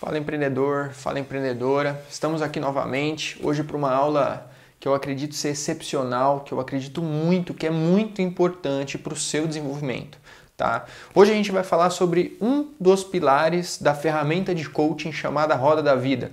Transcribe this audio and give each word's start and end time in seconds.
Fala 0.00 0.16
empreendedor, 0.16 0.92
fala 0.94 1.20
empreendedora. 1.20 2.02
Estamos 2.08 2.40
aqui 2.40 2.58
novamente 2.58 3.38
hoje 3.42 3.62
para 3.62 3.76
uma 3.76 3.92
aula 3.92 4.50
que 4.80 4.88
eu 4.88 4.94
acredito 4.94 5.34
ser 5.34 5.50
excepcional, 5.50 6.40
que 6.40 6.52
eu 6.52 6.58
acredito 6.58 7.02
muito 7.02 7.52
que 7.52 7.66
é 7.66 7.70
muito 7.70 8.22
importante 8.22 8.96
para 8.96 9.12
o 9.12 9.16
seu 9.16 9.46
desenvolvimento. 9.46 10.16
Tá? 10.56 10.86
Hoje 11.14 11.32
a 11.32 11.34
gente 11.34 11.52
vai 11.52 11.62
falar 11.62 11.90
sobre 11.90 12.38
um 12.40 12.68
dos 12.80 13.04
pilares 13.04 13.76
da 13.76 13.92
ferramenta 13.92 14.54
de 14.54 14.66
coaching 14.70 15.12
chamada 15.12 15.54
Roda 15.54 15.82
da 15.82 15.94
Vida. 15.94 16.32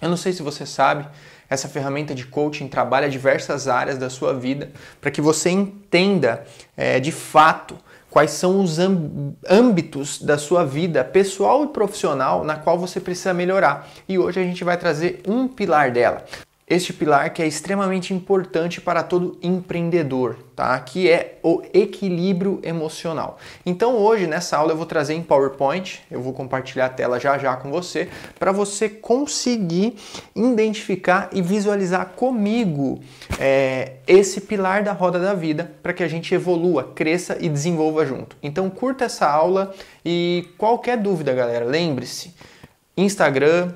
Eu 0.00 0.08
não 0.08 0.16
sei 0.16 0.32
se 0.32 0.40
você 0.40 0.64
sabe, 0.64 1.04
essa 1.50 1.68
ferramenta 1.68 2.14
de 2.14 2.24
coaching 2.24 2.68
trabalha 2.68 3.10
diversas 3.10 3.66
áreas 3.66 3.98
da 3.98 4.08
sua 4.08 4.32
vida 4.32 4.70
para 5.00 5.10
que 5.10 5.20
você 5.20 5.50
entenda 5.50 6.46
é, 6.76 7.00
de 7.00 7.10
fato 7.10 7.76
quais 8.14 8.30
são 8.30 8.62
os 8.62 8.78
âmbitos 8.78 10.22
da 10.22 10.38
sua 10.38 10.64
vida 10.64 11.02
pessoal 11.02 11.64
e 11.64 11.66
profissional 11.66 12.44
na 12.44 12.54
qual 12.54 12.78
você 12.78 13.00
precisa 13.00 13.34
melhorar. 13.34 13.88
E 14.08 14.16
hoje 14.16 14.38
a 14.38 14.44
gente 14.44 14.62
vai 14.62 14.76
trazer 14.76 15.20
um 15.26 15.48
pilar 15.48 15.90
dela. 15.90 16.24
Este 16.66 16.94
pilar 16.94 17.34
que 17.34 17.42
é 17.42 17.46
extremamente 17.46 18.14
importante 18.14 18.80
para 18.80 19.02
todo 19.02 19.38
empreendedor, 19.42 20.38
tá? 20.56 20.80
Que 20.80 21.10
é 21.10 21.38
o 21.42 21.62
equilíbrio 21.74 22.58
emocional. 22.62 23.36
Então 23.66 23.98
hoje 23.98 24.26
nessa 24.26 24.56
aula 24.56 24.72
eu 24.72 24.76
vou 24.76 24.86
trazer 24.86 25.12
em 25.12 25.22
PowerPoint, 25.22 26.02
eu 26.10 26.22
vou 26.22 26.32
compartilhar 26.32 26.86
a 26.86 26.88
tela 26.88 27.20
já 27.20 27.36
já 27.36 27.54
com 27.54 27.70
você, 27.70 28.08
para 28.38 28.50
você 28.50 28.88
conseguir 28.88 29.96
identificar 30.34 31.28
e 31.34 31.42
visualizar 31.42 32.12
comigo 32.16 32.98
é, 33.38 33.96
esse 34.06 34.40
pilar 34.40 34.82
da 34.82 34.92
roda 34.92 35.18
da 35.18 35.34
vida, 35.34 35.70
para 35.82 35.92
que 35.92 36.02
a 36.02 36.08
gente 36.08 36.34
evolua, 36.34 36.92
cresça 36.94 37.36
e 37.38 37.50
desenvolva 37.50 38.06
junto. 38.06 38.38
Então 38.42 38.70
curta 38.70 39.04
essa 39.04 39.28
aula 39.28 39.74
e 40.02 40.48
qualquer 40.56 40.96
dúvida, 40.96 41.34
galera, 41.34 41.66
lembre-se, 41.66 42.32
Instagram, 42.96 43.74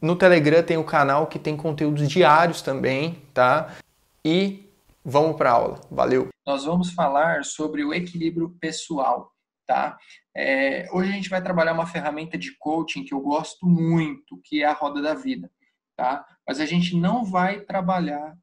no 0.00 0.14
Telegram 0.16 0.62
tem 0.62 0.76
o 0.76 0.84
canal 0.84 1.26
que 1.26 1.38
tem 1.38 1.56
conteúdos 1.56 2.08
diários 2.08 2.62
também, 2.62 3.20
tá? 3.34 3.76
E 4.24 4.70
vamos 5.04 5.36
para 5.36 5.50
aula. 5.50 5.80
Valeu! 5.90 6.28
Nós 6.46 6.64
vamos 6.64 6.92
falar 6.92 7.44
sobre 7.44 7.84
o 7.84 7.92
equilíbrio 7.92 8.56
pessoal, 8.60 9.32
tá? 9.66 9.98
É, 10.36 10.88
hoje 10.92 11.10
a 11.10 11.12
gente 11.12 11.28
vai 11.28 11.42
trabalhar 11.42 11.72
uma 11.72 11.86
ferramenta 11.86 12.38
de 12.38 12.56
coaching 12.58 13.04
que 13.04 13.12
eu 13.12 13.20
gosto 13.20 13.66
muito, 13.66 14.40
que 14.44 14.62
é 14.62 14.66
a 14.66 14.72
Roda 14.72 15.02
da 15.02 15.14
Vida, 15.14 15.50
tá? 15.96 16.24
Mas 16.46 16.60
a 16.60 16.66
gente 16.66 16.96
não 16.96 17.24
vai 17.24 17.60
trabalhar 17.60 18.36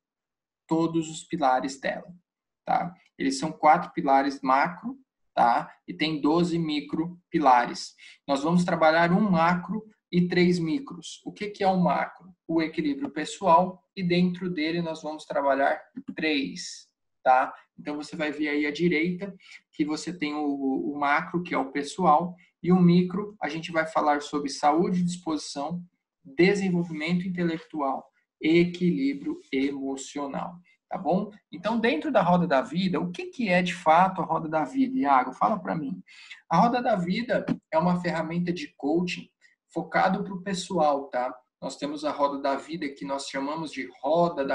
todos 0.67 1.09
os 1.09 1.23
pilares 1.23 1.79
dela, 1.79 2.13
tá? 2.65 2.93
Eles 3.17 3.39
são 3.39 3.51
quatro 3.51 3.91
pilares 3.93 4.41
macro, 4.41 4.97
tá? 5.33 5.71
E 5.87 5.93
tem 5.93 6.19
12 6.19 6.59
micro 6.59 7.17
pilares. 7.29 7.93
Nós 8.27 8.43
vamos 8.43 8.65
trabalhar 8.65 9.11
um 9.11 9.21
macro 9.21 9.85
e 10.15 10.29
três 10.29 10.59
micros. 10.59 11.21
O 11.25 11.33
que, 11.33 11.49
que 11.49 11.61
é 11.61 11.67
o 11.67 11.77
macro? 11.77 12.33
O 12.47 12.61
equilíbrio 12.61 13.09
pessoal 13.09 13.83
e 13.93 14.01
dentro 14.01 14.49
dele 14.49 14.81
nós 14.81 15.03
vamos 15.03 15.25
trabalhar 15.25 15.77
três, 16.15 16.87
tá? 17.21 17.53
Então 17.77 17.97
você 17.97 18.15
vai 18.15 18.31
ver 18.31 18.47
aí 18.47 18.65
à 18.65 18.71
direita 18.71 19.35
que 19.73 19.83
você 19.83 20.17
tem 20.17 20.33
o, 20.33 20.93
o 20.93 20.97
macro, 20.97 21.43
que 21.43 21.53
é 21.53 21.57
o 21.57 21.69
pessoal, 21.69 22.33
e 22.63 22.71
o 22.71 22.79
micro, 22.79 23.35
a 23.41 23.49
gente 23.49 23.73
vai 23.73 23.85
falar 23.85 24.21
sobre 24.21 24.49
saúde 24.49 25.03
disposição, 25.03 25.83
desenvolvimento 26.23 27.27
intelectual, 27.27 28.09
equilíbrio 28.39 29.41
emocional, 29.51 30.55
tá 30.89 30.97
bom? 30.97 31.29
Então, 31.51 31.77
dentro 31.77 32.09
da 32.09 32.21
roda 32.21 32.47
da 32.47 32.61
vida, 32.61 33.01
o 33.01 33.11
que, 33.11 33.25
que 33.25 33.49
é 33.49 33.61
de 33.61 33.73
fato 33.73 34.21
a 34.21 34.25
roda 34.25 34.47
da 34.47 34.63
vida? 34.63 34.97
Iago, 34.97 35.33
fala 35.33 35.59
para 35.59 35.75
mim. 35.75 36.01
A 36.49 36.57
roda 36.57 36.81
da 36.81 36.95
vida 36.95 37.45
é 37.69 37.77
uma 37.77 37.99
ferramenta 37.99 38.53
de 38.53 38.73
coaching 38.77 39.29
focado 39.75 40.23
para 40.23 40.33
o 40.33 40.41
pessoal, 40.41 41.09
tá? 41.09 41.37
Nós 41.61 41.75
temos 41.75 42.05
a 42.05 42.11
roda 42.11 42.41
da 42.41 42.55
vida 42.55 42.87
que 42.87 43.03
nós 43.03 43.27
chamamos 43.27 43.71
de 43.71 43.89
roda 44.01 44.45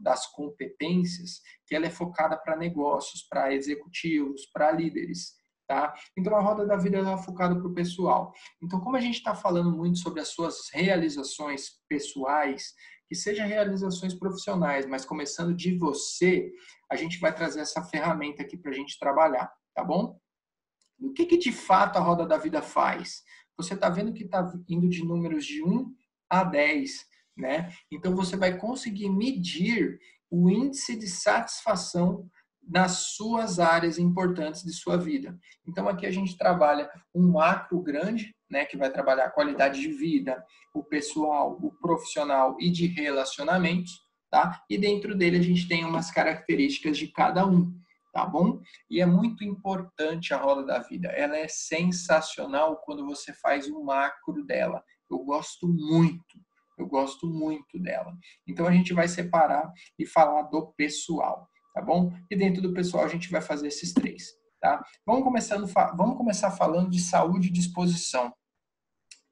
das 0.00 0.26
competências, 0.28 1.40
que 1.66 1.74
ela 1.74 1.86
é 1.86 1.90
focada 1.90 2.36
para 2.36 2.56
negócios, 2.56 3.26
para 3.28 3.52
executivos, 3.52 4.46
para 4.52 4.70
líderes, 4.70 5.32
tá? 5.66 5.92
Então 6.16 6.36
a 6.36 6.40
roda 6.40 6.64
da 6.64 6.76
vida 6.76 6.98
é 6.98 7.16
focada 7.18 7.56
para 7.56 7.66
o 7.66 7.74
pessoal. 7.74 8.32
Então 8.62 8.80
como 8.80 8.96
a 8.96 9.00
gente 9.00 9.16
está 9.16 9.34
falando 9.34 9.76
muito 9.76 9.98
sobre 9.98 10.20
as 10.20 10.28
suas 10.28 10.70
realizações 10.72 11.70
pessoais, 11.88 12.72
que 13.08 13.16
sejam 13.16 13.48
realizações 13.48 14.14
profissionais, 14.14 14.86
mas 14.86 15.04
começando 15.04 15.56
de 15.56 15.76
você, 15.76 16.52
a 16.88 16.94
gente 16.94 17.18
vai 17.18 17.34
trazer 17.34 17.60
essa 17.60 17.82
ferramenta 17.82 18.42
aqui 18.42 18.56
para 18.56 18.70
a 18.70 18.74
gente 18.74 18.98
trabalhar, 18.98 19.50
tá 19.74 19.82
bom? 19.82 20.20
O 21.00 21.12
que, 21.12 21.26
que 21.26 21.38
de 21.38 21.50
fato 21.50 21.96
a 21.96 22.00
roda 22.00 22.26
da 22.26 22.36
vida 22.36 22.60
faz? 22.60 23.22
Você 23.58 23.74
está 23.74 23.90
vendo 23.90 24.12
que 24.12 24.22
está 24.22 24.50
indo 24.68 24.88
de 24.88 25.04
números 25.04 25.44
de 25.44 25.62
1 25.62 25.92
a 26.30 26.44
10, 26.44 27.04
né? 27.36 27.72
Então 27.90 28.14
você 28.14 28.36
vai 28.36 28.56
conseguir 28.56 29.10
medir 29.10 29.98
o 30.30 30.48
índice 30.48 30.96
de 30.96 31.08
satisfação 31.08 32.30
nas 32.62 33.14
suas 33.16 33.58
áreas 33.58 33.98
importantes 33.98 34.62
de 34.62 34.72
sua 34.72 34.96
vida. 34.96 35.36
Então 35.66 35.88
aqui 35.88 36.06
a 36.06 36.10
gente 36.10 36.36
trabalha 36.36 36.88
um 37.14 37.32
macro 37.32 37.80
grande, 37.82 38.34
né, 38.50 38.64
que 38.64 38.76
vai 38.76 38.90
trabalhar 38.90 39.26
a 39.26 39.30
qualidade 39.30 39.80
de 39.80 39.88
vida, 39.88 40.42
o 40.74 40.84
pessoal, 40.84 41.58
o 41.62 41.72
profissional 41.80 42.56
e 42.60 42.70
de 42.70 42.86
relacionamentos, 42.86 43.92
tá? 44.30 44.62
E 44.68 44.76
dentro 44.78 45.16
dele 45.16 45.38
a 45.38 45.42
gente 45.42 45.66
tem 45.66 45.84
umas 45.84 46.10
características 46.10 46.96
de 46.98 47.08
cada 47.08 47.46
um 47.46 47.74
tá 48.12 48.26
bom? 48.26 48.60
E 48.90 49.00
é 49.00 49.06
muito 49.06 49.44
importante 49.44 50.32
a 50.32 50.38
roda 50.38 50.64
da 50.64 50.78
vida. 50.80 51.08
Ela 51.08 51.36
é 51.36 51.48
sensacional 51.48 52.80
quando 52.84 53.04
você 53.04 53.32
faz 53.34 53.68
um 53.68 53.82
macro 53.82 54.44
dela. 54.44 54.82
Eu 55.10 55.18
gosto 55.20 55.66
muito, 55.66 56.38
eu 56.78 56.86
gosto 56.86 57.26
muito 57.26 57.78
dela. 57.78 58.14
Então 58.46 58.66
a 58.66 58.72
gente 58.72 58.92
vai 58.92 59.08
separar 59.08 59.70
e 59.98 60.06
falar 60.06 60.42
do 60.42 60.72
pessoal, 60.76 61.48
tá 61.74 61.82
bom? 61.82 62.12
E 62.30 62.36
dentro 62.36 62.62
do 62.62 62.72
pessoal 62.72 63.04
a 63.04 63.08
gente 63.08 63.30
vai 63.30 63.40
fazer 63.40 63.68
esses 63.68 63.92
três, 63.92 64.24
tá? 64.60 64.82
Vamos 65.06 65.24
começando, 65.24 65.66
vamos 65.96 66.16
começar 66.16 66.50
falando 66.50 66.90
de 66.90 67.00
saúde 67.00 67.48
e 67.48 67.52
disposição, 67.52 68.32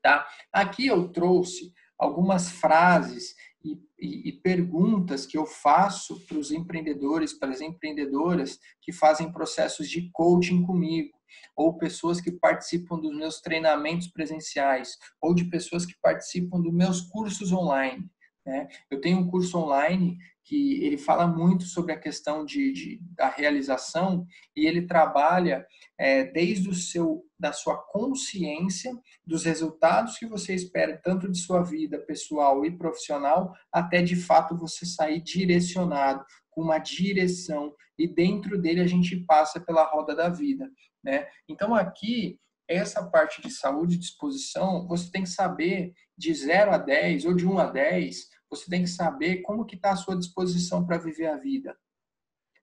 tá? 0.03 0.27
Aqui 0.53 0.87
eu 0.87 1.09
trouxe 1.09 1.73
algumas 1.99 2.51
frases 2.51 3.35
e, 3.67 3.81
e, 3.99 4.29
e 4.29 4.33
perguntas 4.41 5.27
que 5.27 5.37
eu 5.37 5.45
faço 5.45 6.25
para 6.27 6.39
os 6.39 6.51
empreendedores, 6.51 7.33
para 7.33 7.51
as 7.51 7.61
empreendedoras 7.61 8.59
que 8.81 8.93
fazem 8.93 9.33
processos 9.33 9.89
de 9.89 10.11
coaching 10.13 10.63
comigo, 10.63 11.17
ou 11.57 11.77
pessoas 11.77 12.21
que 12.21 12.31
participam 12.31 12.99
dos 12.99 13.15
meus 13.15 13.41
treinamentos 13.41 14.09
presenciais, 14.09 14.97
ou 15.21 15.35
de 15.35 15.45
pessoas 15.47 15.85
que 15.85 15.95
participam 16.01 16.61
dos 16.61 16.73
meus 16.73 17.01
cursos 17.01 17.53
online. 17.53 18.09
Né? 18.47 18.69
Eu 18.89 19.01
tenho 19.01 19.19
um 19.19 19.27
curso 19.27 19.59
online 19.59 20.17
que 20.45 20.85
ele 20.85 20.97
fala 20.97 21.27
muito 21.27 21.65
sobre 21.65 21.93
a 21.93 21.99
questão 21.99 22.45
de, 22.45 22.73
de 22.73 23.01
da 23.17 23.29
realização 23.29 24.25
e 24.55 24.65
ele 24.65 24.87
trabalha 24.87 25.67
é, 25.99 26.23
desde 26.23 26.69
o 26.69 26.75
seu 26.75 27.25
da 27.37 27.53
sua 27.53 27.77
consciência 27.77 28.97
dos 29.27 29.45
resultados 29.45 30.17
que 30.17 30.27
você 30.27 30.55
espera 30.55 31.01
tanto 31.03 31.29
de 31.29 31.39
sua 31.39 31.63
vida 31.65 31.99
pessoal 31.99 32.65
e 32.65 32.71
profissional 32.71 33.53
até 33.73 34.01
de 34.01 34.15
fato 34.15 34.57
você 34.57 34.87
sair 34.87 35.21
direcionado 35.21 36.25
com 36.49 36.63
uma 36.63 36.79
direção 36.79 37.75
e 37.99 38.07
dentro 38.07 38.57
dele 38.57 38.81
a 38.81 38.87
gente 38.87 39.17
passa 39.27 39.59
pela 39.59 39.85
roda 39.85 40.15
da 40.15 40.29
vida, 40.29 40.71
né? 41.03 41.27
Então 41.49 41.75
aqui 41.75 42.39
essa 42.69 43.05
parte 43.05 43.41
de 43.43 43.51
saúde 43.51 43.95
e 43.95 43.99
disposição, 43.99 44.87
você 44.87 45.11
tem 45.11 45.23
que 45.23 45.29
saber 45.29 45.93
de 46.17 46.33
0 46.35 46.73
a 46.73 46.79
10 46.79 47.25
ou 47.27 47.35
de 47.35 47.47
1 47.47 47.59
a 47.59 47.67
10 47.67 48.36
você 48.51 48.69
tem 48.71 48.83
que 48.83 48.91
saber 48.91 49.43
como 49.43 49.65
que 49.65 49.77
está 49.77 49.93
a 49.93 49.97
sua 49.97 50.17
disposição 50.17 50.85
para 50.87 50.99
viver 50.99 51.27
a 51.27 51.37
vida. 51.37 51.77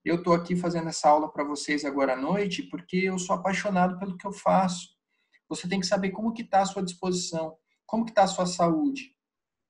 Eu 0.03 0.15
estou 0.15 0.33
aqui 0.33 0.55
fazendo 0.55 0.89
essa 0.89 1.09
aula 1.09 1.31
para 1.31 1.43
vocês 1.43 1.85
agora 1.85 2.13
à 2.13 2.17
noite 2.17 2.63
porque 2.63 2.97
eu 2.97 3.17
sou 3.17 3.35
apaixonado 3.35 3.97
pelo 3.97 4.17
que 4.17 4.27
eu 4.27 4.33
faço. 4.33 4.89
Você 5.47 5.67
tem 5.67 5.79
que 5.79 5.85
saber 5.85 6.11
como 6.11 6.33
que 6.33 6.41
está 6.41 6.61
a 6.61 6.65
sua 6.65 6.83
disposição, 6.83 7.57
como 7.85 8.03
que 8.03 8.11
está 8.11 8.23
a 8.23 8.27
sua 8.27 8.45
saúde, 8.45 9.15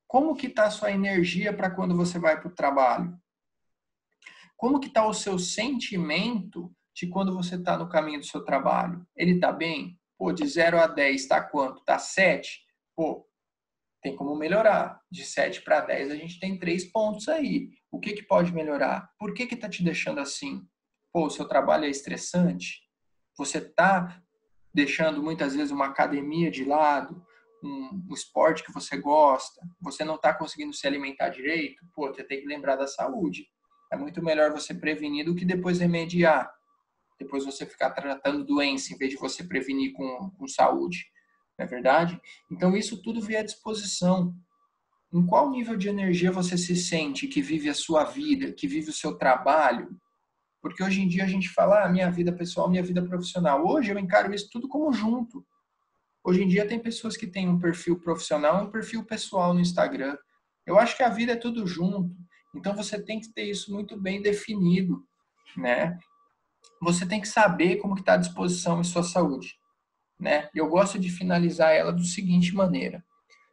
como 0.07 0.36
que 0.36 0.48
está 0.48 0.65
a 0.65 0.71
sua 0.71 0.92
energia 0.92 1.56
para 1.56 1.69
quando 1.69 1.95
você 1.95 2.18
vai 2.18 2.39
para 2.39 2.50
o 2.50 2.56
trabalho, 2.56 3.15
como 4.56 4.80
que 4.80 4.88
está 4.88 5.06
o 5.06 5.13
seu 5.13 5.38
sentimento 5.38 6.74
de 6.95 7.07
quando 7.07 7.33
você 7.33 7.56
está 7.56 7.77
no 7.77 7.89
caminho 7.89 8.19
do 8.19 8.25
seu 8.25 8.44
trabalho. 8.44 9.06
Ele 9.15 9.33
está 9.33 9.51
bem? 9.51 10.00
Pô, 10.18 10.31
de 10.31 10.48
0 10.48 10.80
a 10.80 10.88
10 10.88 11.21
está 11.21 11.42
quanto? 11.42 11.80
Está 11.80 12.00
7? 12.00 12.62
Pô, 12.95 13.27
tem 14.03 14.15
como 14.15 14.35
melhorar. 14.35 15.00
De 15.09 15.25
7 15.25 15.61
para 15.61 15.79
10, 15.79 16.11
a 16.11 16.15
gente 16.15 16.39
tem 16.39 16.59
três 16.59 16.83
pontos 16.83 17.29
aí. 17.29 17.69
O 17.89 18.00
que, 18.00 18.13
que 18.13 18.23
pode 18.23 18.53
melhorar? 18.53 19.09
Por 19.17 19.33
que 19.33 19.44
está 19.44 19.69
te 19.69 19.83
deixando 19.83 20.19
assim? 20.19 20.61
Pô, 21.11 21.25
o 21.25 21.29
seu 21.29 21.47
trabalho 21.47 21.85
é 21.85 21.89
estressante? 21.89 22.81
Você 23.38 23.59
está 23.59 24.21
deixando 24.73 25.23
muitas 25.23 25.55
vezes 25.55 25.71
uma 25.71 25.85
academia 25.85 26.51
de 26.51 26.65
lado, 26.65 27.25
um, 27.63 28.03
um 28.09 28.13
esporte 28.13 28.63
que 28.63 28.73
você 28.73 28.97
gosta, 28.97 29.61
você 29.79 30.03
não 30.03 30.15
está 30.15 30.33
conseguindo 30.33 30.73
se 30.73 30.85
alimentar 30.85 31.29
direito? 31.29 31.85
Pô, 31.95 32.07
você 32.07 32.23
tem 32.23 32.41
que 32.41 32.47
lembrar 32.47 32.75
da 32.75 32.88
saúde. 32.88 33.47
É 33.91 33.95
muito 33.95 34.21
melhor 34.21 34.51
você 34.51 34.73
prevenir 34.73 35.25
do 35.25 35.35
que 35.35 35.45
depois 35.45 35.79
remediar. 35.79 36.51
Depois 37.19 37.45
você 37.45 37.65
ficar 37.65 37.91
tratando 37.91 38.44
doença 38.44 38.94
em 38.94 38.97
vez 38.97 39.11
de 39.11 39.17
você 39.17 39.44
prevenir 39.44 39.94
com, 39.94 40.31
com 40.31 40.47
saúde. 40.47 41.05
Não 41.57 41.65
é 41.65 41.67
verdade? 41.67 42.19
Então, 42.51 42.75
isso 42.75 43.01
tudo 43.01 43.21
vem 43.21 43.38
à 43.38 43.44
disposição. 43.44 44.35
Em 45.11 45.25
qual 45.25 45.51
nível 45.51 45.77
de 45.77 45.88
energia 45.88 46.31
você 46.31 46.57
se 46.57 46.75
sente 46.75 47.27
que 47.27 47.41
vive 47.41 47.69
a 47.69 47.73
sua 47.73 48.03
vida, 48.03 48.51
que 48.51 48.67
vive 48.67 48.89
o 48.89 48.94
seu 48.94 49.15
trabalho? 49.15 49.95
Porque 50.59 50.81
hoje 50.81 51.01
em 51.01 51.07
dia 51.07 51.25
a 51.25 51.27
gente 51.27 51.50
fala 51.50 51.83
ah, 51.83 51.89
minha 51.89 52.09
vida 52.09 52.31
pessoal, 52.31 52.69
minha 52.69 52.81
vida 52.81 53.03
profissional. 53.03 53.65
Hoje 53.67 53.91
eu 53.91 54.00
encaro 54.00 54.33
isso 54.33 54.50
tudo 54.50 54.67
como 54.67 54.91
junto. 54.91 55.45
Hoje 56.23 56.41
em 56.41 56.47
dia 56.47 56.67
tem 56.67 56.79
pessoas 56.79 57.17
que 57.17 57.27
têm 57.27 57.50
um 57.50 57.59
perfil 57.59 58.00
profissional 58.00 58.63
e 58.63 58.67
um 58.67 58.71
perfil 58.71 59.03
pessoal 59.03 59.53
no 59.53 59.59
Instagram. 59.59 60.17
Eu 60.65 60.79
acho 60.79 60.95
que 60.95 61.03
a 61.03 61.09
vida 61.09 61.33
é 61.33 61.35
tudo 61.35 61.67
junto. 61.67 62.15
Então 62.55 62.73
você 62.75 63.01
tem 63.01 63.19
que 63.19 63.31
ter 63.33 63.44
isso 63.44 63.73
muito 63.73 64.00
bem 64.00 64.21
definido, 64.21 65.05
né? 65.57 66.00
Você 66.81 67.05
tem 67.05 67.19
que 67.19 67.27
saber 67.27 67.77
como 67.77 67.95
está 67.95 68.13
à 68.13 68.17
disposição 68.17 68.79
em 68.79 68.83
sua 68.83 69.03
saúde, 69.03 69.55
né? 70.19 70.50
Eu 70.54 70.68
gosto 70.68 71.00
de 71.00 71.10
finalizar 71.10 71.74
ela 71.74 71.92
do 71.92 72.04
seguinte 72.04 72.54
maneira: 72.54 73.04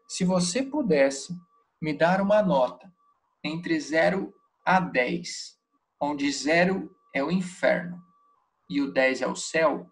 se 0.08 0.24
você 0.24 0.62
pudesse 0.62 1.34
me 1.80 1.92
dar 1.92 2.20
uma 2.20 2.42
nota 2.42 2.92
entre 3.42 3.78
0 3.78 4.32
a 4.64 4.80
10, 4.80 5.58
onde 6.00 6.30
0 6.30 6.94
é 7.14 7.24
o 7.24 7.30
inferno 7.30 8.00
e 8.68 8.80
o 8.80 8.92
10 8.92 9.22
é 9.22 9.26
o 9.26 9.34
céu, 9.34 9.90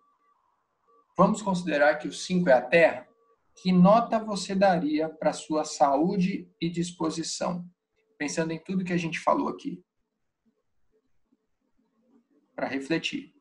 vamos 1.16 1.42
considerar 1.42 1.96
que 1.96 2.06
o 2.06 2.12
5 2.12 2.48
é 2.48 2.52
a 2.52 2.62
terra, 2.62 3.08
que 3.60 3.72
nota 3.72 4.18
você 4.18 4.54
daria 4.54 5.08
para 5.08 5.32
sua 5.32 5.64
saúde 5.64 6.48
e 6.60 6.70
disposição? 6.70 7.68
Pensando 8.16 8.52
em 8.52 8.62
tudo 8.62 8.84
que 8.84 8.92
a 8.92 8.96
gente 8.96 9.18
falou 9.18 9.48
aqui. 9.48 9.82
Para 12.54 12.68
refletir. 12.68 13.37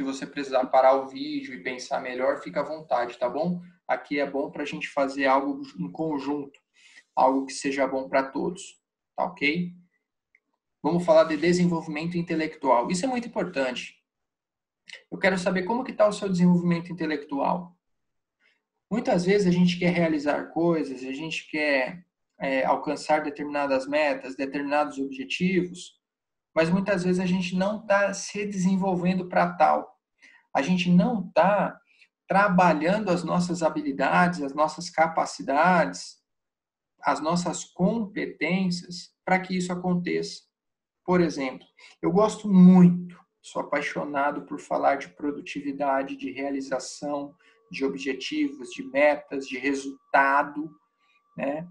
Se 0.00 0.04
você 0.04 0.26
precisar 0.26 0.64
parar 0.64 0.94
o 0.94 1.08
vídeo 1.08 1.52
e 1.52 1.62
pensar 1.62 2.00
melhor, 2.00 2.40
fica 2.40 2.60
à 2.60 2.62
vontade, 2.62 3.18
tá 3.18 3.28
bom? 3.28 3.60
Aqui 3.86 4.18
é 4.18 4.24
bom 4.24 4.50
para 4.50 4.62
a 4.62 4.66
gente 4.66 4.88
fazer 4.88 5.26
algo 5.26 5.60
em 5.78 5.92
conjunto, 5.92 6.58
algo 7.14 7.44
que 7.44 7.52
seja 7.52 7.86
bom 7.86 8.08
para 8.08 8.22
todos, 8.22 8.80
tá 9.14 9.24
ok? 9.24 9.74
Vamos 10.82 11.04
falar 11.04 11.24
de 11.24 11.36
desenvolvimento 11.36 12.16
intelectual. 12.16 12.90
Isso 12.90 13.04
é 13.04 13.08
muito 13.08 13.28
importante. 13.28 14.02
Eu 15.12 15.18
quero 15.18 15.36
saber 15.36 15.64
como 15.64 15.84
que 15.84 15.90
está 15.90 16.08
o 16.08 16.12
seu 16.14 16.30
desenvolvimento 16.30 16.90
intelectual. 16.90 17.76
Muitas 18.90 19.26
vezes 19.26 19.46
a 19.46 19.50
gente 19.50 19.78
quer 19.78 19.92
realizar 19.92 20.44
coisas, 20.46 21.04
a 21.04 21.12
gente 21.12 21.46
quer 21.50 22.06
é, 22.38 22.64
alcançar 22.64 23.22
determinadas 23.22 23.86
metas, 23.86 24.34
determinados 24.34 24.96
objetivos, 24.96 25.99
mas 26.60 26.68
muitas 26.68 27.04
vezes 27.04 27.18
a 27.18 27.24
gente 27.24 27.56
não 27.56 27.80
está 27.80 28.12
se 28.12 28.44
desenvolvendo 28.44 29.26
para 29.26 29.50
tal. 29.54 29.96
A 30.54 30.60
gente 30.60 30.90
não 30.90 31.26
está 31.26 31.80
trabalhando 32.28 33.08
as 33.08 33.24
nossas 33.24 33.62
habilidades, 33.62 34.42
as 34.42 34.52
nossas 34.52 34.90
capacidades, 34.90 36.18
as 37.02 37.18
nossas 37.18 37.64
competências 37.64 39.10
para 39.24 39.40
que 39.40 39.56
isso 39.56 39.72
aconteça. 39.72 40.42
Por 41.02 41.22
exemplo, 41.22 41.66
eu 42.02 42.12
gosto 42.12 42.46
muito 42.46 43.18
Sou 43.42 43.62
apaixonado 43.62 44.42
por 44.42 44.60
falar 44.60 44.96
de 44.96 45.08
produtividade, 45.08 46.14
de 46.14 46.30
realização, 46.30 47.34
de 47.70 47.86
objetivos, 47.86 48.68
de 48.68 48.82
metas, 48.82 49.48
de 49.48 49.56
resultado, 49.56 50.70
né? 51.34 51.66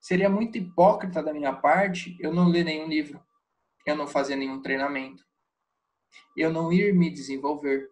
Seria 0.00 0.30
muito 0.30 0.56
hipócrita 0.56 1.22
da 1.22 1.34
minha 1.34 1.52
parte 1.52 2.16
eu 2.18 2.32
não 2.32 2.48
ler 2.48 2.64
nenhum 2.64 2.88
livro, 2.88 3.22
eu 3.86 3.96
não 3.96 4.06
fazer 4.06 4.36
nenhum 4.36 4.60
treinamento, 4.60 5.24
eu 6.36 6.52
não 6.52 6.72
ir 6.72 6.94
me 6.94 7.10
desenvolver. 7.10 7.88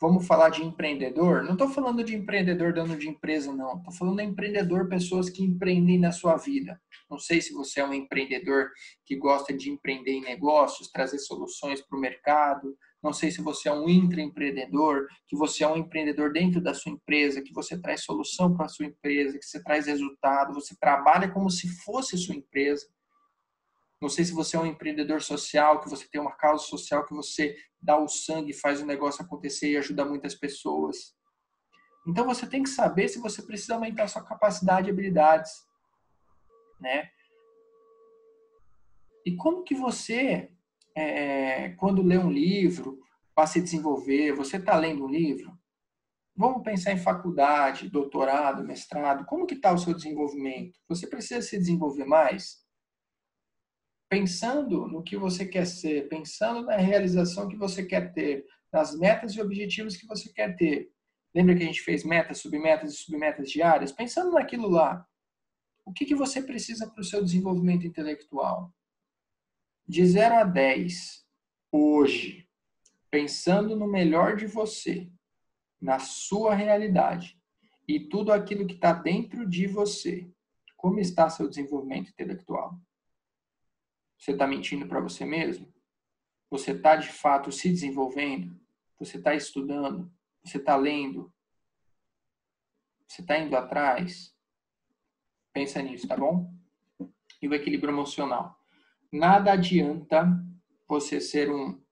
Vamos 0.00 0.26
falar 0.26 0.48
de 0.48 0.62
empreendedor? 0.62 1.42
Não 1.42 1.52
estou 1.52 1.68
falando 1.68 2.02
de 2.02 2.14
empreendedor 2.14 2.72
dono 2.72 2.96
de 2.96 3.08
empresa, 3.08 3.52
não. 3.52 3.76
Estou 3.78 3.92
falando 3.92 4.16
de 4.16 4.24
empreendedor, 4.24 4.88
pessoas 4.88 5.28
que 5.28 5.42
empreendem 5.42 5.98
na 5.98 6.10
sua 6.10 6.36
vida. 6.36 6.80
Não 7.08 7.18
sei 7.18 7.40
se 7.40 7.52
você 7.52 7.80
é 7.80 7.86
um 7.86 7.92
empreendedor 7.92 8.70
que 9.04 9.16
gosta 9.16 9.52
de 9.52 9.70
empreender 9.70 10.12
em 10.12 10.22
negócios, 10.22 10.90
trazer 10.90 11.18
soluções 11.18 11.82
para 11.82 11.96
o 11.96 12.00
mercado. 12.00 12.76
Não 13.02 13.12
sei 13.12 13.30
se 13.30 13.42
você 13.42 13.68
é 13.68 13.72
um 13.72 13.88
intraempreendedor, 13.88 15.06
que 15.26 15.36
você 15.36 15.64
é 15.64 15.68
um 15.68 15.76
empreendedor 15.76 16.32
dentro 16.32 16.60
da 16.60 16.74
sua 16.74 16.92
empresa, 16.92 17.42
que 17.42 17.52
você 17.52 17.78
traz 17.80 18.02
solução 18.02 18.54
para 18.54 18.66
a 18.66 18.68
sua 18.68 18.86
empresa, 18.86 19.38
que 19.38 19.44
você 19.44 19.62
traz 19.62 19.86
resultado, 19.86 20.54
você 20.54 20.74
trabalha 20.78 21.30
como 21.30 21.50
se 21.50 21.68
fosse 21.82 22.16
sua 22.18 22.34
empresa. 22.34 22.86
Não 24.00 24.08
sei 24.08 24.24
se 24.24 24.32
você 24.32 24.56
é 24.56 24.60
um 24.60 24.66
empreendedor 24.66 25.20
social, 25.20 25.80
que 25.80 25.90
você 25.90 26.08
tem 26.08 26.20
uma 26.20 26.32
causa 26.32 26.64
social, 26.64 27.04
que 27.04 27.14
você 27.14 27.54
dá 27.80 27.98
o 27.98 28.08
sangue, 28.08 28.52
faz 28.52 28.80
o 28.80 28.86
negócio 28.86 29.22
acontecer 29.22 29.70
e 29.70 29.76
ajuda 29.76 30.04
muitas 30.04 30.34
pessoas. 30.34 31.14
Então 32.06 32.24
você 32.24 32.46
tem 32.46 32.62
que 32.62 32.70
saber 32.70 33.08
se 33.08 33.18
você 33.18 33.42
precisa 33.42 33.74
aumentar 33.74 34.08
sua 34.08 34.24
capacidade 34.24 34.88
e 34.88 34.90
habilidades, 34.90 35.50
né? 36.80 37.10
E 39.26 39.36
como 39.36 39.62
que 39.62 39.74
você, 39.74 40.50
é, 40.96 41.70
quando 41.70 42.02
lê 42.02 42.16
um 42.16 42.30
livro, 42.30 42.98
para 43.34 43.46
se 43.46 43.60
desenvolver, 43.60 44.32
você 44.32 44.56
está 44.56 44.76
lendo 44.76 45.04
um 45.04 45.10
livro? 45.10 45.52
Vamos 46.34 46.62
pensar 46.62 46.92
em 46.92 46.98
faculdade, 46.98 47.90
doutorado, 47.90 48.64
mestrado. 48.64 49.26
Como 49.26 49.46
que 49.46 49.54
está 49.54 49.72
o 49.72 49.78
seu 49.78 49.94
desenvolvimento? 49.94 50.78
Você 50.88 51.06
precisa 51.06 51.42
se 51.42 51.58
desenvolver 51.58 52.06
mais? 52.06 52.64
Pensando 54.10 54.88
no 54.88 55.04
que 55.04 55.16
você 55.16 55.46
quer 55.46 55.64
ser, 55.64 56.08
pensando 56.08 56.62
na 56.66 56.76
realização 56.76 57.48
que 57.48 57.56
você 57.56 57.84
quer 57.84 58.12
ter, 58.12 58.44
nas 58.72 58.98
metas 58.98 59.32
e 59.34 59.40
objetivos 59.40 59.96
que 59.96 60.06
você 60.06 60.32
quer 60.32 60.56
ter. 60.56 60.90
Lembra 61.32 61.54
que 61.54 61.62
a 61.62 61.66
gente 61.66 61.80
fez 61.80 62.04
metas, 62.04 62.38
submetas 62.38 62.92
e 62.92 62.96
submetas 62.96 63.48
diárias? 63.48 63.92
Pensando 63.92 64.32
naquilo 64.32 64.68
lá, 64.68 65.06
o 65.86 65.92
que, 65.92 66.04
que 66.04 66.16
você 66.16 66.42
precisa 66.42 66.90
para 66.90 67.00
o 67.00 67.04
seu 67.04 67.22
desenvolvimento 67.22 67.86
intelectual? 67.86 68.74
De 69.86 70.04
0 70.04 70.34
a 70.34 70.44
10, 70.44 71.24
hoje, 71.70 72.48
pensando 73.12 73.76
no 73.76 73.86
melhor 73.86 74.36
de 74.36 74.46
você, 74.46 75.08
na 75.80 76.00
sua 76.00 76.52
realidade 76.52 77.40
e 77.86 78.00
tudo 78.00 78.32
aquilo 78.32 78.66
que 78.66 78.74
está 78.74 78.92
dentro 78.92 79.48
de 79.48 79.68
você, 79.68 80.28
como 80.76 80.98
está 80.98 81.30
seu 81.30 81.48
desenvolvimento 81.48 82.10
intelectual? 82.10 82.76
Você 84.20 84.32
está 84.32 84.46
mentindo 84.46 84.86
para 84.86 85.00
você 85.00 85.24
mesmo? 85.24 85.72
Você 86.50 86.72
está 86.72 86.94
de 86.94 87.08
fato 87.08 87.50
se 87.50 87.70
desenvolvendo? 87.70 88.54
Você 88.98 89.16
está 89.16 89.34
estudando? 89.34 90.12
Você 90.44 90.58
está 90.58 90.76
lendo? 90.76 91.32
Você 93.08 93.22
está 93.22 93.38
indo 93.38 93.56
atrás? 93.56 94.36
Pensa 95.54 95.80
nisso, 95.80 96.06
tá 96.06 96.18
bom? 96.18 96.52
E 97.40 97.48
o 97.48 97.54
equilíbrio 97.54 97.90
emocional. 97.90 98.60
Nada 99.10 99.52
adianta 99.52 100.28
você 100.86 101.18
ser 101.18 101.50
um 101.50 101.82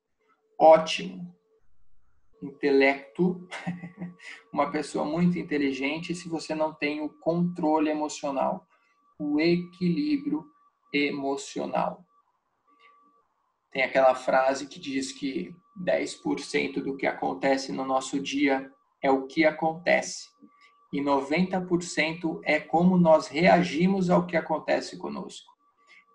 ótimo 0.58 1.34
intelecto, 2.42 3.48
uma 4.52 4.70
pessoa 4.70 5.04
muito 5.04 5.38
inteligente, 5.38 6.14
se 6.14 6.28
você 6.28 6.54
não 6.54 6.74
tem 6.74 7.00
o 7.00 7.08
controle 7.08 7.88
emocional, 7.88 8.68
o 9.18 9.40
equilíbrio 9.40 10.46
emocional. 10.92 12.06
Tem 13.70 13.82
aquela 13.82 14.14
frase 14.14 14.66
que 14.66 14.80
diz 14.80 15.12
que 15.12 15.54
10% 15.80 16.82
do 16.82 16.96
que 16.96 17.06
acontece 17.06 17.72
no 17.72 17.84
nosso 17.84 18.18
dia 18.20 18.70
é 19.02 19.10
o 19.10 19.26
que 19.26 19.44
acontece 19.44 20.28
e 20.92 21.00
90% 21.00 22.40
é 22.44 22.58
como 22.58 22.96
nós 22.96 23.28
reagimos 23.28 24.08
ao 24.08 24.26
que 24.26 24.36
acontece 24.36 24.96
conosco. 24.96 25.52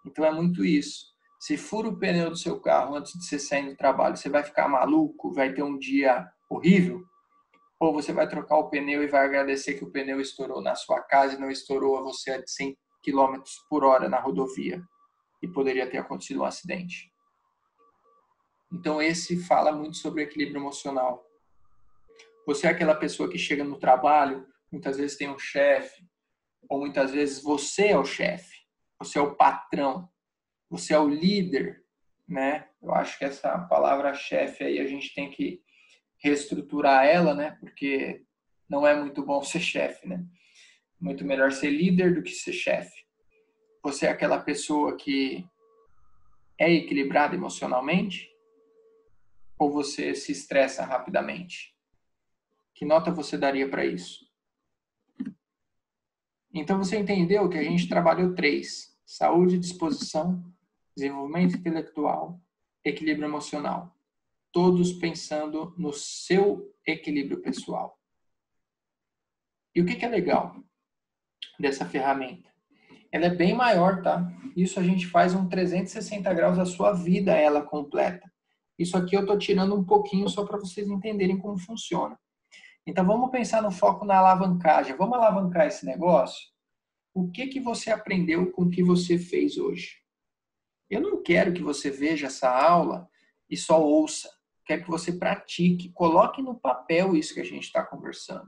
Então 0.06 0.26
é 0.26 0.32
muito 0.32 0.66
isso. 0.66 1.14
Se 1.40 1.58
fura 1.58 1.90
o 1.90 1.98
pneu 1.98 2.30
do 2.30 2.38
seu 2.38 2.60
carro 2.60 2.96
antes 2.96 3.14
de 3.14 3.26
você 3.26 3.38
sair 3.38 3.70
do 3.70 3.76
trabalho, 3.76 4.18
você 4.18 4.30
vai 4.30 4.44
ficar 4.44 4.68
maluco, 4.68 5.34
vai 5.34 5.54
ter 5.54 5.62
um 5.62 5.78
dia 5.78 6.28
horrível? 6.50 7.04
Ou 7.80 7.94
você 7.94 8.14
vai 8.14 8.28
trocar 8.28 8.58
o 8.58 8.70
pneu 8.70 9.04
e 9.04 9.08
vai 9.08 9.26
agradecer 9.26 9.74
que 9.74 9.84
o 9.84 9.92
pneu 9.92 10.20
estourou 10.22 10.62
na 10.62 10.74
sua 10.74 11.02
casa 11.02 11.36
e 11.36 11.40
não 11.40 11.52
estourou 11.52 11.98
a 11.98 12.02
você 12.02 12.32
a 12.32 12.44
100 12.46 12.78
km 13.04 13.42
por 13.70 13.84
hora 13.84 14.08
na 14.08 14.20
rodovia 14.20 14.82
e 15.42 15.48
poderia 15.48 15.90
ter 15.90 15.98
acontecido 15.98 16.42
um 16.42 16.46
acidente? 16.46 17.13
Então, 18.74 19.00
esse 19.00 19.38
fala 19.38 19.72
muito 19.72 19.98
sobre 19.98 20.24
equilíbrio 20.24 20.58
emocional. 20.58 21.24
Você 22.48 22.66
é 22.66 22.72
aquela 22.72 22.96
pessoa 22.96 23.30
que 23.30 23.38
chega 23.38 23.64
no 23.64 23.78
trabalho, 23.78 24.48
muitas 24.72 24.98
vezes 24.98 25.16
tem 25.16 25.30
um 25.30 25.38
chefe, 25.38 26.04
ou 26.68 26.80
muitas 26.80 27.12
vezes 27.12 27.42
você 27.42 27.90
é 27.90 27.98
o 27.98 28.04
chefe, 28.04 28.66
você 28.98 29.20
é 29.20 29.22
o 29.22 29.36
patrão, 29.36 30.10
você 30.68 30.94
é 30.94 31.00
o 31.00 31.08
líder, 31.08 31.84
né? 32.28 32.68
Eu 32.82 32.94
acho 32.96 33.18
que 33.20 33.26
essa 33.26 33.60
palavra 33.60 34.14
chefe 34.16 34.64
aí 34.64 34.80
a 34.80 34.88
gente 34.88 35.14
tem 35.14 35.30
que 35.30 35.62
reestruturar 36.18 37.06
ela, 37.06 37.36
né? 37.36 37.56
Porque 37.60 38.26
não 38.68 38.88
é 38.88 39.00
muito 39.00 39.24
bom 39.24 39.42
ser 39.44 39.60
chefe, 39.60 40.08
né? 40.08 40.26
Muito 41.00 41.24
melhor 41.24 41.52
ser 41.52 41.70
líder 41.70 42.16
do 42.16 42.24
que 42.24 42.32
ser 42.32 42.54
chefe. 42.54 43.04
Você 43.84 44.08
é 44.08 44.10
aquela 44.10 44.40
pessoa 44.42 44.98
que 44.98 45.46
é 46.58 46.72
equilibrada 46.72 47.36
emocionalmente, 47.36 48.33
ou 49.64 49.72
você 49.72 50.14
se 50.14 50.32
estressa 50.32 50.84
rapidamente? 50.84 51.74
Que 52.76 52.84
nota 52.84 53.12
você 53.12 53.38
daria 53.38 53.70
para 53.70 53.86
isso? 53.86 54.26
Então 56.54 56.78
você 56.78 56.98
entendeu 56.98 57.50
que 57.50 57.58
a 57.58 57.64
gente 57.64 57.88
trabalhou 57.88 58.36
três: 58.36 59.00
saúde, 59.06 59.58
disposição, 59.58 60.44
desenvolvimento 60.96 61.56
intelectual, 61.56 62.40
equilíbrio 62.84 63.28
emocional. 63.28 63.96
Todos 64.52 64.94
pensando 64.94 65.74
no 65.78 65.94
seu 65.94 66.72
equilíbrio 66.86 67.42
pessoal. 67.42 67.98
E 69.74 69.82
o 69.82 69.86
que, 69.86 70.06
é 70.06 70.10
legal 70.10 70.56
dessa 71.58 71.86
ferramenta? 71.86 72.52
Ela 73.12 73.28
é 73.28 73.30
bem 73.34 73.56
maior, 73.56 74.04
tá? 74.04 74.32
Isso 74.56 74.80
a 74.80 74.84
gente 74.84 75.08
faz 75.08 75.34
um 75.34 75.48
360 75.48 76.32
graus 76.34 76.58
da 76.58 76.66
sua 76.66 76.92
vida, 76.92 77.32
ela 77.32 77.64
completa. 77.64 78.33
Isso 78.78 78.98
aqui 78.98 79.16
eu 79.16 79.26
tô 79.26 79.38
tirando 79.38 79.76
um 79.76 79.84
pouquinho 79.84 80.28
só 80.28 80.46
para 80.46 80.58
vocês 80.58 80.88
entenderem 80.88 81.38
como 81.38 81.58
funciona. 81.58 82.18
Então 82.86 83.06
vamos 83.06 83.32
pensar 83.32 83.62
no 83.62 83.72
foco 83.72 84.06
na 84.06 84.18
alavancagem. 84.18 84.96
Vamos 84.96 85.18
alavancar 85.18 85.68
esse 85.68 85.86
negócio? 85.86 86.52
O 87.14 87.30
que 87.30 87.48
que 87.48 87.60
você 87.60 87.92
aprendeu 87.92 88.52
com 88.52 88.64
o 88.64 88.70
que 88.70 88.84
você 88.84 89.18
fez 89.18 89.58
hoje? 89.58 90.02
Eu 90.90 91.02
não 91.02 91.22
quero 91.22 91.54
que 91.54 91.62
você 91.62 91.90
veja 91.90 92.28
essa 92.28 92.50
aula 92.50 93.08
e 93.50 93.56
só 93.56 93.82
ouça. 93.82 94.30
Quero 94.66 94.84
que 94.84 94.90
você 94.90 95.12
pratique, 95.12 95.92
coloque 95.92 96.42
no 96.42 96.56
papel 96.60 97.16
isso 97.16 97.34
que 97.34 97.42
a 97.42 97.46
gente 97.46 97.64
está 97.64 97.84
conversando. 97.84 98.48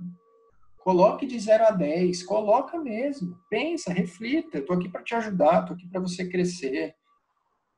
Coloque 0.79 1.25
de 1.25 1.39
0 1.39 1.65
a 1.65 1.71
10, 1.71 2.23
coloca 2.23 2.79
mesmo. 2.79 3.37
Pensa, 3.49 3.91
reflita. 3.91 4.59
Estou 4.59 4.75
aqui 4.75 4.87
para 4.87 5.03
te 5.03 5.15
ajudar, 5.15 5.61
estou 5.61 5.75
aqui 5.75 5.87
para 5.87 5.99
você 5.99 6.29
crescer. 6.29 6.95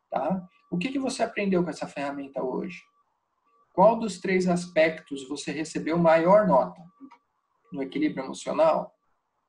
Tá? 0.10 0.46
O 0.69 0.77
que, 0.77 0.91
que 0.91 1.00
você 1.00 1.24
aprendeu 1.24 1.63
com 1.63 1.69
essa 1.69 1.88
ferramenta 1.88 2.43
hoje? 2.43 2.83
Qual 3.74 3.97
dos 3.97 4.19
três 4.19 4.47
aspectos 4.47 5.27
você 5.27 5.51
recebeu 5.51 5.97
maior 5.97 6.47
nota? 6.47 6.81
No 7.71 7.81
equilíbrio 7.81 8.25
emocional? 8.25 8.93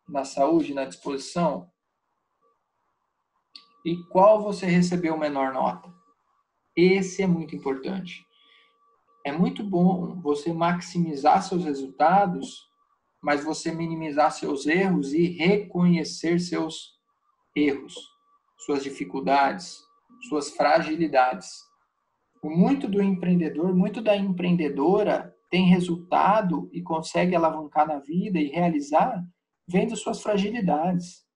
Na 0.08 0.24
saúde, 0.24 0.74
na 0.74 0.84
disposição? 0.84 1.70
E 3.84 3.96
qual 4.04 4.42
você 4.42 4.66
recebeu 4.66 5.16
menor 5.16 5.52
nota? 5.52 5.92
Esse 6.76 7.22
é 7.22 7.26
muito 7.26 7.56
importante. 7.56 8.26
É 9.24 9.32
muito 9.32 9.64
bom 9.64 10.20
você 10.20 10.52
maximizar 10.52 11.42
seus 11.42 11.64
resultados, 11.64 12.68
mas 13.20 13.42
você 13.42 13.72
minimizar 13.72 14.30
seus 14.30 14.66
erros 14.66 15.12
e 15.12 15.26
reconhecer 15.26 16.38
seus 16.38 16.96
erros, 17.54 17.94
suas 18.58 18.84
dificuldades, 18.84 19.87
suas 20.22 20.50
fragilidades. 20.50 21.48
O 22.42 22.50
muito 22.50 22.88
do 22.88 23.02
empreendedor, 23.02 23.74
muito 23.74 24.00
da 24.00 24.16
empreendedora 24.16 25.34
tem 25.50 25.66
resultado 25.66 26.68
e 26.72 26.82
consegue 26.82 27.34
alavancar 27.34 27.86
na 27.86 27.98
vida 27.98 28.38
e 28.38 28.48
realizar 28.48 29.22
vendo 29.66 29.96
suas 29.96 30.22
fragilidades. 30.22 31.26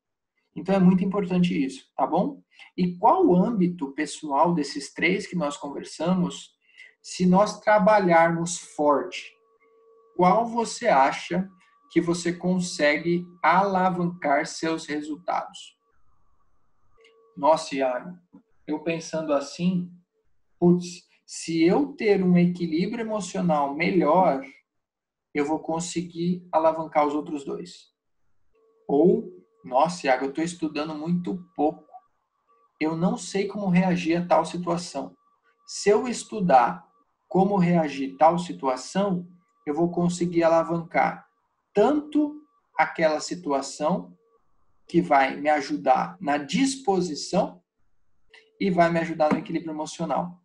Então 0.55 0.75
é 0.75 0.79
muito 0.79 1.05
importante 1.05 1.65
isso, 1.65 1.87
tá 1.97 2.07
bom? 2.07 2.43
E 2.77 2.97
qual 2.97 3.27
o 3.27 3.37
âmbito 3.37 3.93
pessoal 3.93 4.55
desses 4.55 4.93
três 4.93 5.27
que 5.27 5.37
nós 5.37 5.57
conversamos, 5.57 6.51
se 7.03 7.27
nós 7.27 7.61
trabalharmos 7.61 8.59
forte, 8.59 9.33
qual 10.17 10.47
você 10.47 10.89
acha 10.89 11.49
que 11.91 12.01
você 12.01 12.33
consegue 12.33 13.27
alavancar 13.43 14.47
seus 14.47 14.87
resultados? 14.87 15.77
Nossa, 17.37 17.75
Iago, 17.75 18.19
eu 18.67 18.81
pensando 18.81 19.33
assim, 19.33 19.91
putz, 20.59 21.09
se 21.27 21.63
eu 21.63 21.89
ter 21.95 22.23
um 22.23 22.37
equilíbrio 22.37 23.01
emocional 23.03 23.75
melhor, 23.75 24.45
eu 25.35 25.47
vou 25.47 25.59
conseguir 25.59 26.47
alavancar 26.53 27.07
os 27.07 27.15
outros 27.15 27.45
dois. 27.45 27.91
Ou, 28.87 29.31
nossa, 29.65 30.07
Iago, 30.07 30.27
eu 30.27 30.29
estou 30.31 30.45
estudando 30.45 30.95
muito 30.95 31.43
pouco. 31.57 31.87
Eu 32.79 32.97
não 32.97 33.17
sei 33.17 33.47
como 33.47 33.69
reagir 33.69 34.17
a 34.17 34.27
tal 34.27 34.45
situação. 34.45 35.17
Se 35.67 35.89
eu 35.89 36.07
estudar 36.07 36.87
como 37.29 37.57
reagir 37.57 38.15
a 38.15 38.19
tal 38.19 38.39
situação, 38.39 39.27
eu 39.65 39.75
vou 39.75 39.91
conseguir 39.91 40.43
alavancar 40.43 41.27
tanto 41.73 42.43
aquela 42.77 43.21
situação 43.21 44.17
que 44.87 45.01
vai 45.01 45.37
me 45.37 45.49
ajudar 45.49 46.19
na 46.21 46.37
disposição 46.37 47.62
e 48.63 48.71
vai 48.71 48.89
me 48.93 49.01
ajudar 49.01 49.33
no 49.33 49.41
equilíbrio 49.41 49.73
emocional. 49.73 50.41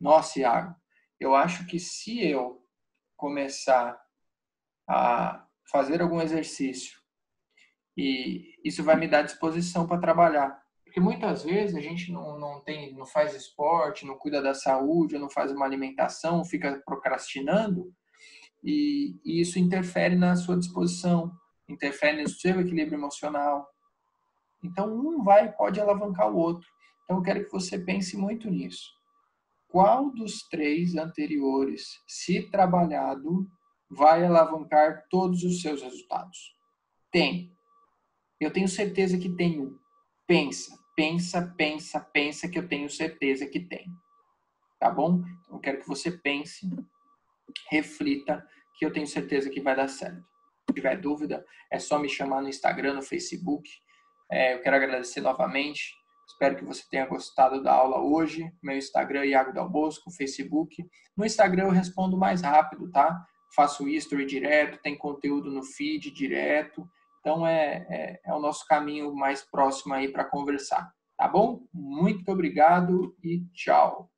Nossa, 0.00 0.40
Iago, 0.40 0.74
eu 1.20 1.34
acho 1.34 1.66
que 1.66 1.78
se 1.78 2.26
eu 2.26 2.66
começar 3.14 4.00
a 4.88 5.46
fazer 5.70 6.00
algum 6.00 6.22
exercício 6.22 6.98
e 7.94 8.54
isso 8.64 8.82
vai 8.82 8.96
me 8.96 9.06
dar 9.06 9.20
disposição 9.20 9.86
para 9.86 10.00
trabalhar. 10.00 10.58
Porque 10.82 10.98
muitas 10.98 11.44
vezes 11.44 11.76
a 11.76 11.80
gente 11.80 12.10
não, 12.10 12.38
não 12.38 12.64
tem, 12.64 12.94
não 12.94 13.04
faz 13.04 13.34
esporte, 13.34 14.06
não 14.06 14.16
cuida 14.16 14.40
da 14.40 14.54
saúde, 14.54 15.18
não 15.18 15.28
faz 15.28 15.52
uma 15.52 15.66
alimentação, 15.66 16.42
fica 16.42 16.82
procrastinando 16.86 17.92
e, 18.62 19.20
e 19.22 19.42
isso 19.42 19.58
interfere 19.58 20.16
na 20.16 20.36
sua 20.36 20.56
disposição, 20.56 21.30
interfere 21.68 22.22
no 22.22 22.28
seu 22.30 22.62
equilíbrio 22.62 22.96
emocional. 22.96 23.68
Então 24.62 24.90
um 24.90 25.22
vai 25.22 25.52
pode 25.52 25.78
alavancar 25.78 26.32
o 26.32 26.38
outro. 26.38 26.66
Então, 27.04 27.18
eu 27.18 27.22
quero 27.22 27.44
que 27.44 27.52
você 27.52 27.78
pense 27.78 28.16
muito 28.16 28.50
nisso. 28.50 28.90
Qual 29.68 30.10
dos 30.10 30.48
três 30.48 30.94
anteriores, 30.96 32.00
se 32.06 32.42
trabalhado, 32.50 33.46
vai 33.90 34.24
alavancar 34.24 35.06
todos 35.10 35.42
os 35.42 35.60
seus 35.60 35.82
resultados? 35.82 36.56
Tem. 37.10 37.52
Eu 38.40 38.52
tenho 38.52 38.68
certeza 38.68 39.18
que 39.18 39.28
tem 39.28 39.60
um. 39.60 39.78
Pensa, 40.26 40.78
pensa, 40.96 41.54
pensa, 41.56 42.00
pensa 42.00 42.48
que 42.48 42.58
eu 42.58 42.66
tenho 42.66 42.88
certeza 42.88 43.46
que 43.46 43.60
tem. 43.60 43.86
Tá 44.78 44.90
bom? 44.90 45.22
Então, 45.40 45.56
eu 45.56 45.60
quero 45.60 45.80
que 45.80 45.88
você 45.88 46.10
pense, 46.10 46.68
reflita, 47.70 48.46
que 48.78 48.84
eu 48.84 48.92
tenho 48.92 49.06
certeza 49.06 49.50
que 49.50 49.60
vai 49.60 49.76
dar 49.76 49.88
certo. 49.88 50.24
Se 50.68 50.74
tiver 50.74 51.00
dúvida, 51.00 51.44
é 51.70 51.78
só 51.78 51.98
me 51.98 52.08
chamar 52.08 52.40
no 52.40 52.48
Instagram, 52.48 52.94
no 52.94 53.02
Facebook. 53.02 53.68
É, 54.30 54.54
eu 54.54 54.62
quero 54.62 54.76
agradecer 54.76 55.20
novamente 55.20 55.94
Espero 56.26 56.56
que 56.56 56.64
você 56.64 56.82
tenha 56.90 57.06
gostado 57.06 57.62
da 57.62 57.72
aula 57.72 58.00
hoje. 58.00 58.50
Meu 58.62 58.76
Instagram 58.76 59.20
é 59.20 59.28
Iago 59.28 59.52
Del 59.52 59.68
Bosco, 59.68 60.10
Facebook. 60.10 60.84
No 61.16 61.24
Instagram 61.24 61.64
eu 61.64 61.70
respondo 61.70 62.16
mais 62.16 62.42
rápido, 62.42 62.90
tá? 62.90 63.24
Faço 63.54 63.88
history 63.88 64.26
direto, 64.26 64.80
tem 64.82 64.96
conteúdo 64.96 65.50
no 65.50 65.62
feed 65.62 66.10
direto. 66.10 66.88
Então 67.20 67.46
é, 67.46 67.86
é, 67.88 68.20
é 68.24 68.34
o 68.34 68.40
nosso 68.40 68.66
caminho 68.66 69.14
mais 69.14 69.42
próximo 69.42 69.94
aí 69.94 70.08
para 70.08 70.24
conversar, 70.24 70.92
tá 71.16 71.26
bom? 71.28 71.62
Muito 71.72 72.30
obrigado 72.30 73.16
e 73.22 73.44
tchau. 73.54 74.13